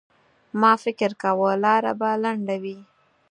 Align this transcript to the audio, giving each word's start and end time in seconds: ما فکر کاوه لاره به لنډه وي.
ما 0.61 0.73
فکر 0.83 1.11
کاوه 1.21 1.51
لاره 1.63 1.93
به 1.99 2.09
لنډه 2.23 2.55
وي. 2.63 2.77